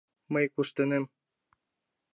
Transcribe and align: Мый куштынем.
Мый 0.33 0.45
куштынем. 0.53 1.03